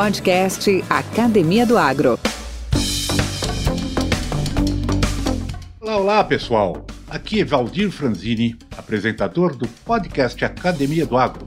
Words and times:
Podcast 0.00 0.82
Academia 0.88 1.66
do 1.66 1.76
Agro. 1.76 2.18
Olá, 5.78 5.96
olá 5.98 6.24
pessoal! 6.24 6.86
Aqui 7.06 7.42
é 7.42 7.44
Valdir 7.44 7.90
Franzini, 7.90 8.56
apresentador 8.78 9.54
do 9.54 9.68
podcast 9.84 10.42
Academia 10.42 11.04
do 11.04 11.18
Agro. 11.18 11.46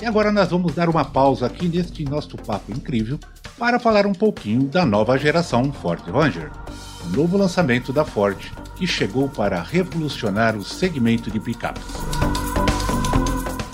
E 0.00 0.06
agora 0.06 0.30
nós 0.30 0.50
vamos 0.50 0.76
dar 0.76 0.88
uma 0.88 1.04
pausa 1.04 1.46
aqui 1.46 1.66
neste 1.66 2.04
nosso 2.04 2.36
papo 2.36 2.70
incrível 2.70 3.18
para 3.58 3.80
falar 3.80 4.06
um 4.06 4.12
pouquinho 4.12 4.68
da 4.68 4.86
nova 4.86 5.18
geração 5.18 5.72
Ford 5.72 6.08
Ranger, 6.08 6.52
o 7.04 7.16
novo 7.16 7.36
lançamento 7.36 7.92
da 7.92 8.04
Ford 8.04 8.38
que 8.76 8.86
chegou 8.86 9.28
para 9.28 9.60
revolucionar 9.60 10.56
o 10.56 10.62
segmento 10.62 11.32
de 11.32 11.40
picapes. 11.40 11.82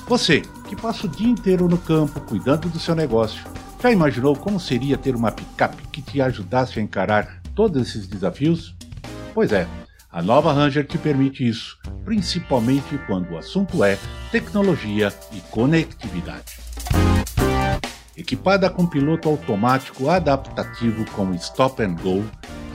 Você 0.09 0.45
que 0.71 0.77
passa 0.77 1.09
o 1.09 1.11
dia 1.11 1.29
inteiro 1.29 1.67
no 1.67 1.77
campo 1.77 2.21
cuidando 2.21 2.69
do 2.69 2.79
seu 2.79 2.95
negócio, 2.95 3.45
já 3.83 3.91
imaginou 3.91 4.37
como 4.37 4.61
seria 4.61 4.97
ter 4.97 5.17
uma 5.17 5.33
picape 5.33 5.83
que 5.89 6.01
te 6.01 6.23
ajudasse 6.23 6.79
a 6.79 6.83
encarar 6.83 7.43
todos 7.57 7.89
esses 7.89 8.07
desafios? 8.07 8.77
Pois 9.35 9.51
é, 9.51 9.67
a 10.13 10.23
nova 10.23 10.53
Ranger 10.53 10.87
te 10.87 10.97
permite 10.97 11.47
isso, 11.47 11.77
principalmente 12.05 12.97
quando 13.09 13.33
o 13.33 13.37
assunto 13.37 13.83
é 13.83 13.99
tecnologia 14.31 15.13
e 15.33 15.41
conectividade. 15.51 16.61
Equipada 18.17 18.71
com 18.71 18.87
piloto 18.87 19.29
automático 19.29 20.09
adaptativo 20.09 21.05
com 21.17 21.35
Stop 21.35 21.83
and 21.83 21.97
Go, 21.97 22.25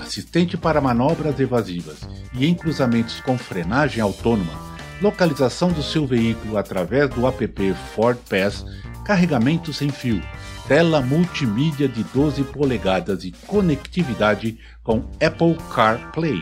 assistente 0.01 0.57
para 0.57 0.81
manobras 0.81 1.39
evasivas 1.39 1.99
e 2.33 2.45
em 2.45 2.55
cruzamentos 2.55 3.21
com 3.21 3.37
frenagem 3.37 4.01
autônoma, 4.01 4.74
localização 5.01 5.71
do 5.71 5.83
seu 5.83 6.05
veículo 6.05 6.57
através 6.57 7.09
do 7.09 7.27
app 7.27 7.73
Ford 7.93 8.17
Pass, 8.29 8.65
carregamento 9.05 9.73
sem 9.73 9.89
fio, 9.89 10.21
tela 10.67 11.01
multimídia 11.01 11.87
de 11.87 12.03
12 12.05 12.43
polegadas 12.45 13.23
e 13.23 13.31
conectividade 13.45 14.57
com 14.83 15.05
Apple 15.23 15.57
CarPlay 15.73 16.41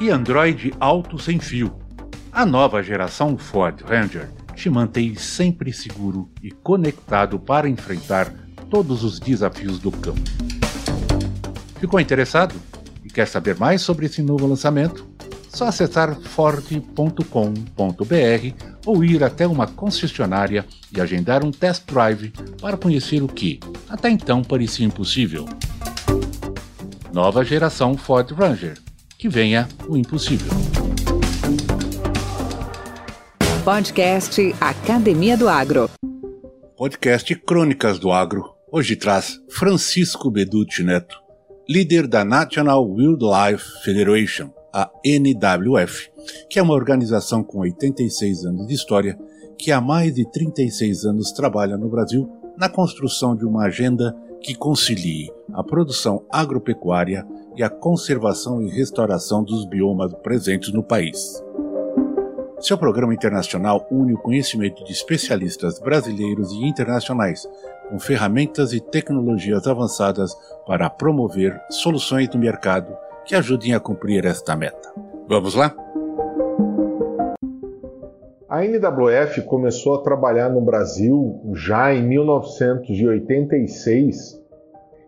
e 0.00 0.10
Android 0.10 0.72
Auto 0.78 1.18
sem 1.18 1.38
fio. 1.38 1.76
A 2.32 2.46
nova 2.46 2.82
geração 2.82 3.36
Ford 3.36 3.82
Ranger 3.82 4.30
te 4.54 4.70
mantém 4.70 5.14
sempre 5.14 5.72
seguro 5.72 6.30
e 6.42 6.50
conectado 6.50 7.38
para 7.38 7.68
enfrentar 7.68 8.32
todos 8.70 9.02
os 9.04 9.18
desafios 9.18 9.78
do 9.78 9.90
campo. 9.90 10.20
Ficou 11.80 12.00
interessado 12.00 12.54
e 13.04 13.08
quer 13.08 13.26
saber 13.26 13.56
mais 13.56 13.82
sobre 13.82 14.06
esse 14.06 14.20
novo 14.22 14.46
lançamento? 14.46 15.17
Só 15.58 15.66
acessar 15.66 16.14
ford.com.br 16.20 17.24
ou 18.86 19.04
ir 19.04 19.24
até 19.24 19.44
uma 19.44 19.66
concessionária 19.66 20.64
e 20.94 21.00
agendar 21.00 21.44
um 21.44 21.50
test 21.50 21.84
drive 21.84 22.32
para 22.60 22.76
conhecer 22.76 23.24
o 23.24 23.26
que, 23.26 23.58
até 23.88 24.08
então, 24.08 24.44
parecia 24.44 24.86
impossível. 24.86 25.46
Nova 27.12 27.44
geração 27.44 27.96
Ford 27.96 28.30
Ranger. 28.30 28.78
Que 29.18 29.28
venha 29.28 29.66
o 29.88 29.96
impossível. 29.96 30.52
Podcast 33.64 34.54
Academia 34.60 35.36
do 35.36 35.48
Agro. 35.48 35.90
Podcast 36.76 37.34
Crônicas 37.34 37.98
do 37.98 38.12
Agro. 38.12 38.44
Hoje 38.70 38.94
traz 38.94 39.40
Francisco 39.50 40.30
Beducci 40.30 40.84
Neto, 40.84 41.16
líder 41.68 42.06
da 42.06 42.24
National 42.24 42.88
Wildlife 42.88 43.82
Federation, 43.82 44.52
a 44.72 44.90
NWF, 45.04 46.10
que 46.48 46.58
é 46.58 46.62
uma 46.62 46.74
organização 46.74 47.42
com 47.42 47.60
86 47.60 48.44
anos 48.44 48.66
de 48.66 48.74
história 48.74 49.18
que 49.58 49.72
há 49.72 49.80
mais 49.80 50.14
de 50.14 50.24
36 50.30 51.04
anos 51.04 51.32
trabalha 51.32 51.76
no 51.76 51.88
Brasil 51.88 52.30
na 52.56 52.68
construção 52.68 53.34
de 53.34 53.44
uma 53.44 53.64
agenda 53.64 54.16
que 54.40 54.54
concilie 54.54 55.32
a 55.52 55.64
produção 55.64 56.24
agropecuária 56.30 57.26
e 57.56 57.62
a 57.62 57.68
conservação 57.68 58.62
e 58.62 58.68
restauração 58.68 59.42
dos 59.42 59.64
biomas 59.64 60.12
presentes 60.22 60.72
no 60.72 60.82
país. 60.82 61.42
Seu 62.60 62.76
programa 62.76 63.14
internacional 63.14 63.86
une 63.90 64.14
o 64.14 64.18
conhecimento 64.18 64.82
de 64.84 64.92
especialistas 64.92 65.78
brasileiros 65.78 66.50
e 66.52 66.64
internacionais, 66.64 67.48
com 67.88 67.98
ferramentas 68.00 68.72
e 68.72 68.80
tecnologias 68.80 69.66
avançadas 69.66 70.36
para 70.66 70.90
promover 70.90 71.60
soluções 71.70 72.28
no 72.30 72.40
mercado 72.40 72.96
que 73.28 73.34
ajudem 73.34 73.74
a 73.74 73.80
cumprir 73.80 74.24
esta 74.24 74.56
meta. 74.56 74.90
Vamos 75.28 75.54
lá? 75.54 75.74
A 78.48 78.64
NWF 78.64 79.42
começou 79.42 79.96
a 79.96 80.02
trabalhar 80.02 80.48
no 80.48 80.62
Brasil 80.62 81.38
já 81.52 81.92
em 81.92 82.08
1986 82.08 84.40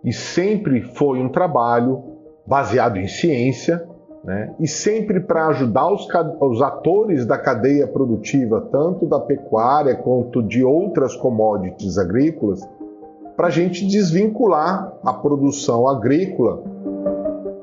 e 0.05 0.13
sempre 0.13 0.83
foi 0.83 1.19
um 1.19 1.31
trabalho 1.31 2.19
baseado 2.47 2.99
em 2.99 3.09
ciência 3.09 3.89
né? 4.23 4.55
e 4.61 4.69
sempre 4.69 5.21
para 5.21 5.47
ajudar 5.47 5.91
os, 5.91 6.07
os, 6.43 6.61
atores 6.61 7.25
da 7.25 7.39
cadeia 7.39 7.87
produtiva, 7.87 8.69
tanto 8.71 9.07
da 9.07 9.19
pecuária 9.19 9.95
quanto 9.95 10.43
de 10.43 10.63
outras 10.63 11.17
commodities 11.17 11.97
agrícolas, 11.97 12.61
para 13.35 13.47
a 13.47 13.51
gente 13.51 13.87
desvincular 13.87 14.93
a 15.03 15.15
produção 15.15 15.89
agrícola 15.89 16.63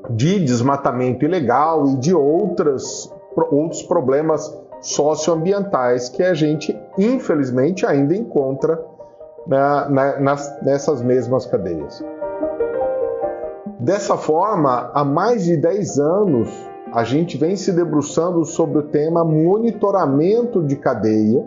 de 0.08 0.38
desmatamento 0.40 1.24
ilegal 1.24 1.86
e 1.88 1.96
de 1.96 2.14
outras, 2.14 3.12
outros 3.50 3.82
problemas 3.82 4.56
socioambientais 4.80 6.08
que 6.08 6.22
a 6.22 6.34
gente, 6.34 6.76
infelizmente, 6.96 7.84
ainda 7.84 8.14
encontra 8.14 8.80
na, 9.46 9.88
na, 9.88 10.20
nas, 10.20 10.62
nessas 10.62 11.02
mesmas 11.02 11.46
cadeias. 11.46 12.02
Dessa 13.80 14.16
forma, 14.16 14.90
há 14.92 15.04
mais 15.04 15.44
de 15.44 15.56
10 15.56 15.98
anos, 15.98 16.48
a 16.92 17.04
gente 17.04 17.36
vem 17.36 17.56
se 17.56 17.72
debruçando 17.72 18.44
sobre 18.44 18.78
o 18.78 18.82
tema 18.82 19.24
monitoramento 19.24 20.62
de 20.62 20.76
cadeia, 20.76 21.44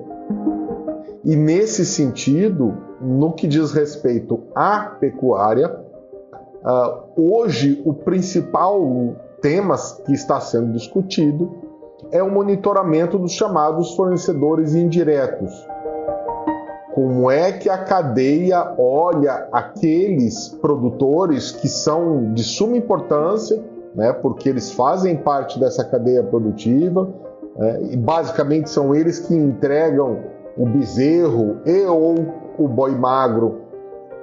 e 1.24 1.36
nesse 1.36 1.86
sentido, 1.86 2.78
no 3.00 3.34
que 3.34 3.48
diz 3.48 3.72
respeito 3.72 4.42
à 4.56 4.80
pecuária, 5.00 5.91
Uh, 6.64 7.34
hoje, 7.34 7.82
o 7.86 7.94
principal 7.94 9.16
tema 9.42 9.76
que 10.06 10.14
está 10.14 10.40
sendo 10.40 10.74
discutido 10.74 11.52
é 12.12 12.22
o 12.22 12.30
monitoramento 12.30 13.18
dos 13.18 13.32
chamados 13.32 13.96
fornecedores 13.96 14.76
indiretos. 14.76 15.52
Como 16.94 17.32
é 17.32 17.52
que 17.54 17.70
a 17.70 17.80
cadeia 17.80 18.76
olha 18.78 19.48
aqueles 19.52 20.50
produtores 20.50 21.52
que 21.52 21.68
são 21.68 22.32
de 22.34 22.44
suma 22.44 22.78
importância, 22.78 23.64
né, 23.96 24.14
porque 24.14 24.48
eles 24.48 24.72
fazem 24.72 25.16
parte 25.16 25.60
dessa 25.60 25.84
cadeia 25.84 26.22
produtiva, 26.22 27.10
né, 27.56 27.82
e 27.92 27.98
basicamente 27.98 28.70
são 28.70 28.94
eles 28.94 29.20
que 29.20 29.34
entregam 29.34 30.20
o 30.58 30.66
bezerro 30.66 31.58
e 31.66 31.86
ou 31.86 32.16
o 32.58 32.68
boi 32.68 32.92
magro 32.92 33.71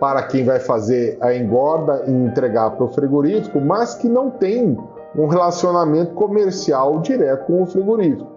para 0.00 0.22
quem 0.22 0.44
vai 0.44 0.60
fazer 0.60 1.18
a 1.20 1.34
engorda 1.34 2.04
e 2.06 2.10
entregar 2.10 2.70
para 2.70 2.84
o 2.84 2.88
frigorífico, 2.88 3.60
mas 3.60 3.94
que 3.94 4.08
não 4.08 4.30
tem 4.30 4.78
um 5.16 5.26
relacionamento 5.26 6.14
comercial 6.14 7.00
direto 7.00 7.46
com 7.46 7.62
o 7.62 7.66
frigorífico. 7.66 8.30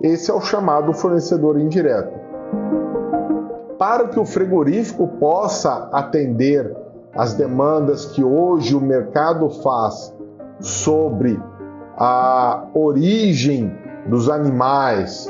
Esse 0.00 0.30
é 0.30 0.34
o 0.34 0.40
chamado 0.40 0.92
fornecedor 0.92 1.58
indireto. 1.58 2.18
Para 3.78 4.08
que 4.08 4.18
o 4.18 4.24
frigorífico 4.24 5.06
possa 5.18 5.88
atender 5.92 6.74
as 7.14 7.34
demandas 7.34 8.06
que 8.06 8.24
hoje 8.24 8.74
o 8.74 8.80
mercado 8.80 9.48
faz 9.50 10.14
sobre 10.60 11.40
a 11.96 12.66
origem 12.74 13.72
dos 14.06 14.28
animais 14.28 15.28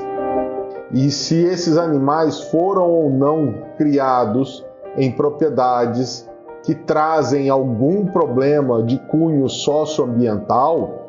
e 0.93 1.11
se 1.11 1.45
esses 1.45 1.77
animais 1.77 2.41
foram 2.51 2.89
ou 2.89 3.11
não 3.11 3.55
criados 3.77 4.65
em 4.97 5.11
propriedades 5.13 6.29
que 6.63 6.75
trazem 6.75 7.49
algum 7.49 8.07
problema 8.07 8.83
de 8.83 8.99
cunho 9.09 9.49
socioambiental, 9.49 11.05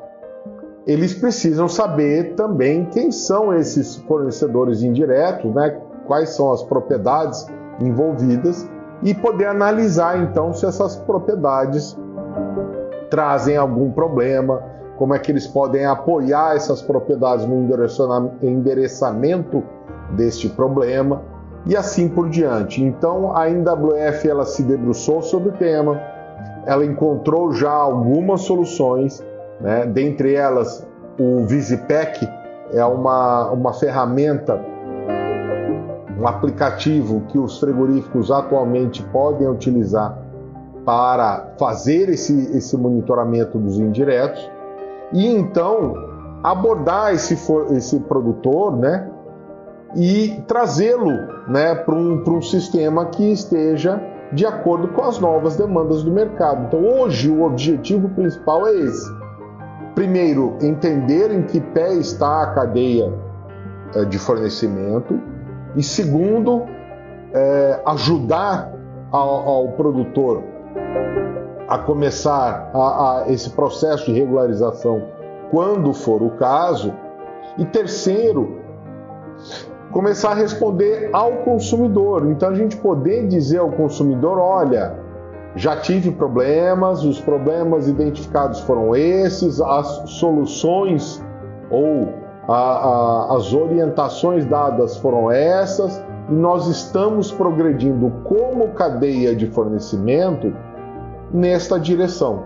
eles 0.85 1.13
precisam 1.13 1.67
saber 1.67 2.35
também 2.35 2.85
quem 2.85 3.11
são 3.11 3.53
esses 3.53 3.95
fornecedores 3.95 4.83
indiretos, 4.83 5.53
né? 5.53 5.79
quais 6.05 6.29
são 6.29 6.51
as 6.51 6.61
propriedades 6.61 7.47
envolvidas 7.79 8.69
e 9.01 9.13
poder 9.13 9.45
analisar 9.47 10.21
então 10.21 10.53
se 10.53 10.65
essas 10.65 10.95
propriedades 10.95 11.97
trazem 13.09 13.57
algum 13.57 13.91
problema, 13.91 14.61
como 14.97 15.13
é 15.13 15.19
que 15.19 15.31
eles 15.31 15.47
podem 15.47 15.85
apoiar 15.85 16.55
essas 16.55 16.81
propriedades 16.81 17.45
no 17.45 17.67
endereçamento 18.41 19.63
deste 20.11 20.49
problema 20.49 21.21
e 21.65 21.75
assim 21.75 22.07
por 22.07 22.29
diante. 22.29 22.83
Então 22.83 23.35
a 23.35 23.49
NWF 23.49 24.29
ela 24.29 24.45
se 24.45 24.63
debruçou 24.63 25.21
sobre 25.21 25.49
o 25.49 25.53
tema, 25.53 25.99
ela 26.65 26.85
encontrou 26.85 27.51
já 27.51 27.71
algumas 27.71 28.41
soluções, 28.41 29.23
né? 29.59 29.85
dentre 29.85 30.33
elas 30.33 30.85
o 31.19 31.45
Visipec 31.45 32.27
é 32.73 32.83
uma, 32.83 33.51
uma 33.51 33.73
ferramenta, 33.73 34.59
um 36.19 36.27
aplicativo 36.27 37.21
que 37.27 37.37
os 37.37 37.59
frigoríficos 37.59 38.31
atualmente 38.31 39.03
podem 39.03 39.47
utilizar 39.47 40.17
para 40.83 41.53
fazer 41.57 42.09
esse, 42.09 42.55
esse 42.55 42.77
monitoramento 42.77 43.57
dos 43.57 43.79
indiretos 43.79 44.49
e 45.13 45.27
então 45.27 45.93
abordar 46.43 47.13
esse, 47.13 47.33
esse 47.73 47.99
produtor 48.01 48.77
né, 48.77 49.09
e 49.95 50.43
trazê-lo 50.47 51.11
né, 51.47 51.75
para 51.75 51.95
um, 51.95 52.21
um 52.27 52.41
sistema 52.41 53.05
que 53.05 53.31
esteja 53.31 54.01
de 54.33 54.45
acordo 54.45 54.89
com 54.89 55.03
as 55.03 55.19
novas 55.19 55.55
demandas 55.55 56.03
do 56.03 56.11
mercado. 56.11 56.65
Então, 56.65 56.83
hoje, 56.83 57.29
o 57.29 57.43
objetivo 57.43 58.09
principal 58.09 58.67
é 58.67 58.73
esse. 58.73 59.09
Primeiro, 59.93 60.57
entender 60.61 61.31
em 61.31 61.43
que 61.43 61.61
pé 61.61 61.93
está 61.93 62.43
a 62.43 62.47
cadeia 62.47 63.13
é, 63.95 64.03
de 64.03 64.19
fornecimento, 64.19 65.19
e 65.75 65.83
segundo, 65.83 66.63
é, 67.33 67.81
ajudar 67.85 68.71
ao, 69.11 69.47
ao, 69.47 69.67
produtor 69.73 70.43
a 71.67 71.77
começar 71.77 72.69
a, 72.73 72.77
a 73.23 73.31
esse 73.31 73.49
processo 73.51 74.05
de 74.05 74.19
regularização 74.19 75.01
quando 75.51 75.93
for 75.93 76.21
o 76.21 76.31
caso, 76.31 76.93
e 77.57 77.65
terceiro, 77.65 78.59
começar 79.95 80.31
a 80.31 80.35
responder 80.35 81.09
ao 81.13 81.37
consumidor. 81.37 82.29
Então 82.29 82.49
a 82.49 82.53
gente 82.53 82.75
poder 82.75 83.27
dizer 83.27 83.59
ao 83.59 83.71
consumidor, 83.71 84.37
olha, 84.37 84.93
já 85.55 85.77
tive 85.77 86.11
problemas, 86.11 87.05
os 87.05 87.21
problemas 87.21 87.87
identificados 87.87 88.59
foram 88.59 88.93
esses, 88.93 89.61
as 89.61 89.87
soluções 90.09 91.23
ou 91.71 92.09
a, 92.45 92.53
a, 92.53 93.37
as 93.37 93.53
orientações 93.53 94.45
dadas 94.45 94.97
foram 94.97 95.31
essas, 95.31 96.03
e 96.29 96.33
nós 96.33 96.67
estamos 96.67 97.31
progredindo 97.31 98.11
como 98.25 98.67
cadeia 98.73 99.33
de 99.33 99.47
fornecimento 99.47 100.53
nesta 101.33 101.79
direção. 101.79 102.43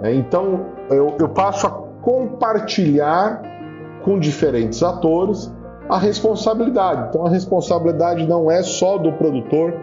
É, 0.00 0.14
então 0.14 0.66
eu, 0.90 1.12
eu 1.18 1.28
passo 1.28 1.66
a 1.66 1.70
compartilhar 2.02 3.42
com 4.04 4.16
diferentes 4.16 4.80
atores 4.80 5.52
a 5.88 5.98
responsabilidade. 5.98 7.08
Então 7.08 7.26
a 7.26 7.30
responsabilidade 7.30 8.26
não 8.26 8.50
é 8.50 8.62
só 8.62 8.98
do 8.98 9.12
produtor, 9.12 9.74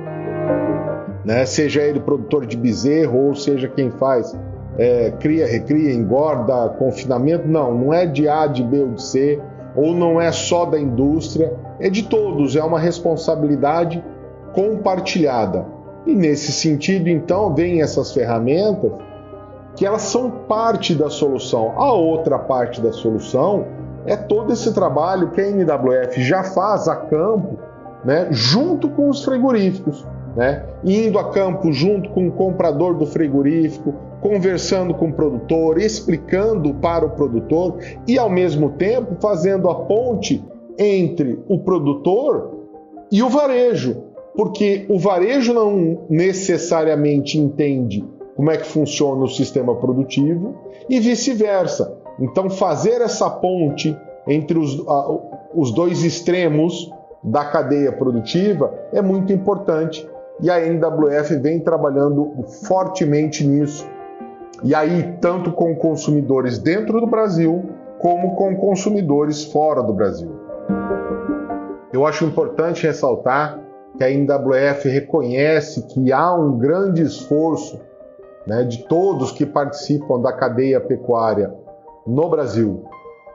né? 1.24 1.46
seja 1.46 1.82
ele 1.82 2.00
produtor 2.00 2.46
de 2.46 2.58
bezerro 2.58 3.28
ou 3.28 3.36
seja 3.36 3.68
quem 3.68 3.92
faz 3.92 4.36
é, 4.78 5.12
cria, 5.20 5.46
recria, 5.46 5.94
engorda, 5.94 6.70
confinamento. 6.70 7.48
Não, 7.48 7.74
não 7.74 7.94
é 7.94 8.06
de 8.06 8.28
A, 8.28 8.48
de 8.48 8.64
B 8.64 8.82
ou 8.82 8.92
de 8.94 9.04
C, 9.04 9.40
ou 9.76 9.94
não 9.94 10.20
é 10.20 10.32
só 10.32 10.66
da 10.66 10.80
indústria, 10.80 11.54
é 11.80 11.90
de 11.90 12.04
todos, 12.04 12.56
é 12.56 12.64
uma 12.64 12.80
responsabilidade 12.80 14.04
compartilhada. 14.54 15.66
E 16.06 16.16
nesse 16.16 16.52
sentido, 16.52 17.10
então, 17.10 17.54
vem 17.54 17.82
essas 17.82 18.12
ferramentas 18.14 18.92
que 19.76 19.86
elas 19.86 20.02
são 20.02 20.30
parte 20.30 20.94
da 20.96 21.10
solução. 21.10 21.74
A 21.78 21.94
outra 21.94 22.38
parte 22.38 22.82
da 22.82 22.92
solução 22.92 23.66
é 24.06 24.16
todo 24.16 24.52
esse 24.52 24.74
trabalho 24.74 25.32
que 25.32 25.42
a 25.42 25.50
NWF 25.50 26.22
já 26.22 26.44
faz 26.44 26.88
a 26.88 26.96
campo, 26.96 27.60
né, 28.04 28.28
junto 28.32 28.90
com 28.90 29.10
os 29.10 29.24
frigoríficos, 29.24 30.06
né, 30.36 30.66
indo 30.84 31.20
a 31.20 31.30
campo 31.30 31.72
junto 31.72 32.10
com 32.10 32.28
o 32.28 32.32
comprador 32.32 32.96
do 32.96 33.06
frigorífico, 33.06 33.94
conversando 34.22 34.94
com 34.94 35.10
o 35.10 35.14
produtor, 35.14 35.80
explicando 35.80 36.74
para 36.76 37.06
o 37.06 37.12
produtor 37.12 37.78
e 38.08 38.18
ao 38.18 38.30
mesmo 38.30 38.72
tempo 38.72 39.16
fazendo 39.20 39.70
a 39.70 39.76
ponte 39.76 40.44
entre 40.78 41.40
o 41.48 41.60
produtor 41.60 42.60
e 43.12 43.22
o 43.22 43.30
varejo, 43.30 44.04
porque 44.36 44.86
o 44.90 44.98
varejo 44.98 45.54
não 45.54 46.06
necessariamente 46.10 47.38
entende 47.38 48.06
como 48.36 48.50
é 48.50 48.58
que 48.58 48.66
funciona 48.66 49.24
o 49.24 49.28
sistema 49.28 49.76
produtivo 49.76 50.56
e 50.90 51.00
vice-versa. 51.00 52.01
Então, 52.22 52.52
fazer 52.52 53.02
essa 53.02 53.28
ponte 53.30 53.98
entre 54.28 54.58
os, 54.58 54.88
a, 54.88 55.18
os 55.56 55.72
dois 55.74 56.04
extremos 56.04 56.94
da 57.24 57.44
cadeia 57.46 57.92
produtiva 57.92 58.72
é 58.94 59.02
muito 59.02 59.34
importante 59.34 60.08
e 60.40 60.50
a 60.50 60.64
NWF 60.64 61.36
vem 61.38 61.60
trabalhando 61.60 62.32
fortemente 62.68 63.46
nisso. 63.46 63.88
E 64.64 64.76
aí, 64.76 65.18
tanto 65.20 65.52
com 65.52 65.76
consumidores 65.76 66.60
dentro 66.60 67.02
do 67.02 67.08
Brasil, 67.08 67.64
como 68.00 68.36
com 68.36 68.56
consumidores 68.56 69.44
fora 69.46 69.82
do 69.82 69.92
Brasil. 69.92 70.32
Eu 71.92 72.06
acho 72.06 72.24
importante 72.24 72.86
ressaltar 72.86 73.60
que 73.98 74.04
a 74.04 74.12
NWF 74.12 74.88
reconhece 74.88 75.88
que 75.88 76.12
há 76.12 76.34
um 76.34 76.58
grande 76.58 77.02
esforço 77.02 77.80
né, 78.46 78.64
de 78.64 78.84
todos 78.86 79.32
que 79.32 79.46
participam 79.46 80.20
da 80.20 80.32
cadeia 80.32 80.80
pecuária 80.80 81.54
no 82.06 82.30
Brasil, 82.30 82.84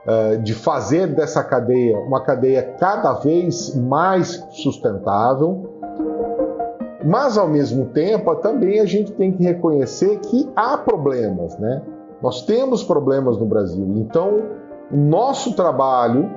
uh, 0.05 0.37
de 0.41 0.53
fazer 0.53 1.07
dessa 1.07 1.43
cadeia 1.43 1.97
uma 1.99 2.21
cadeia 2.21 2.75
cada 2.79 3.13
vez 3.13 3.75
mais 3.75 4.43
sustentável, 4.51 5.73
mas 7.05 7.37
ao 7.37 7.47
mesmo 7.47 7.85
tempo 7.87 8.35
também 8.35 8.79
a 8.79 8.85
gente 8.85 9.11
tem 9.13 9.31
que 9.31 9.43
reconhecer 9.43 10.17
que 10.19 10.49
há 10.55 10.77
problemas, 10.77 11.57
né? 11.57 11.81
Nós 12.21 12.41
temos 12.41 12.83
problemas 12.83 13.37
no 13.37 13.45
Brasil, 13.45 13.85
então 13.97 14.41
o 14.91 14.97
nosso 14.97 15.53
trabalho 15.53 16.29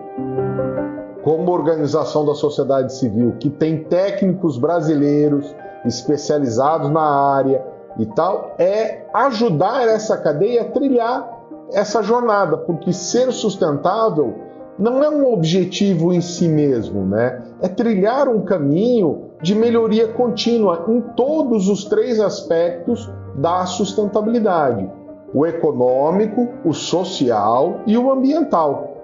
como 1.23 1.53
organização 1.53 2.25
da 2.25 2.35
sociedade 2.35 2.95
civil, 2.95 3.35
que 3.39 3.51
tem 3.51 3.85
técnicos 3.85 4.59
brasileiros 4.59 5.55
especializados 5.85 6.91
na 6.91 7.03
área 7.03 7.65
e 7.99 8.07
tal, 8.07 8.55
é 8.59 9.05
ajudar 9.13 9.87
essa 9.87 10.17
cadeia 10.17 10.63
a 10.63 10.65
trilhar 10.67 11.40
essa 11.73 12.03
jornada, 12.03 12.57
porque 12.57 12.93
ser 12.93 13.33
sustentável 13.33 14.35
não 14.79 15.05
é 15.05 15.11
um 15.11 15.31
objetivo 15.31 16.13
em 16.13 16.21
si 16.21 16.49
mesmo, 16.49 17.05
né? 17.05 17.43
É 17.61 17.69
trilhar 17.69 18.29
um 18.29 18.43
caminho 18.43 19.31
de 19.43 19.55
melhoria 19.55 20.09
contínua 20.09 20.87
em 20.89 21.01
todos 21.15 21.69
os 21.69 21.85
três 21.85 22.19
aspectos 22.19 23.11
da 23.37 23.67
sustentabilidade: 23.67 24.91
o 25.35 25.47
econômico, 25.47 26.49
o 26.65 26.73
social 26.73 27.81
e 27.87 27.99
o 27.99 28.11
ambiental. 28.11 28.97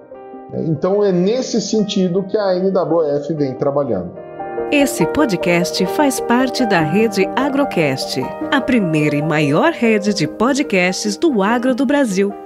Então 0.54 1.04
é 1.04 1.12
nesse 1.12 1.60
sentido 1.60 2.22
que 2.22 2.38
a 2.38 2.54
NWF 2.54 3.34
vem 3.34 3.54
trabalhando. 3.54 4.10
Esse 4.72 5.06
podcast 5.06 5.84
faz 5.86 6.18
parte 6.18 6.64
da 6.66 6.80
rede 6.80 7.28
Agrocast, 7.36 8.20
a 8.50 8.60
primeira 8.60 9.14
e 9.14 9.22
maior 9.22 9.72
rede 9.72 10.14
de 10.14 10.26
podcasts 10.26 11.16
do 11.16 11.42
agro 11.42 11.74
do 11.74 11.84
Brasil. 11.84 12.45